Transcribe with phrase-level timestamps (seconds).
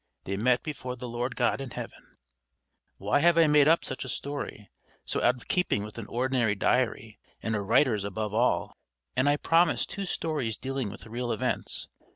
[0.23, 2.17] They met before the Lord God in heaven.
[2.97, 4.67] Why have I made up such a story,
[5.05, 8.75] so out of keeping with an ordinary diary, and a writer's above all?
[9.15, 11.87] And I promised two stories dealing with real events!